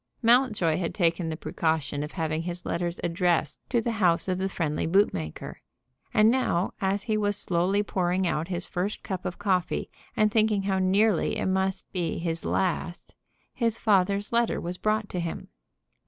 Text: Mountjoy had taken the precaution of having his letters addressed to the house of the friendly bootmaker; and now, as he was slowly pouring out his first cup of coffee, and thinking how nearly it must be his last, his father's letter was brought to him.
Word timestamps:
Mountjoy 0.23 0.77
had 0.79 0.95
taken 0.95 1.29
the 1.29 1.37
precaution 1.37 2.01
of 2.01 2.13
having 2.13 2.41
his 2.41 2.65
letters 2.65 2.99
addressed 3.03 3.59
to 3.69 3.81
the 3.81 3.91
house 3.91 4.27
of 4.27 4.39
the 4.39 4.49
friendly 4.49 4.87
bootmaker; 4.87 5.61
and 6.11 6.31
now, 6.31 6.73
as 6.81 7.03
he 7.03 7.15
was 7.15 7.37
slowly 7.37 7.83
pouring 7.83 8.25
out 8.25 8.47
his 8.47 8.65
first 8.65 9.03
cup 9.03 9.25
of 9.25 9.37
coffee, 9.37 9.91
and 10.17 10.31
thinking 10.31 10.63
how 10.63 10.79
nearly 10.79 11.37
it 11.37 11.45
must 11.45 11.85
be 11.91 12.17
his 12.17 12.45
last, 12.45 13.13
his 13.53 13.77
father's 13.77 14.31
letter 14.31 14.59
was 14.59 14.79
brought 14.79 15.07
to 15.07 15.19
him. 15.19 15.49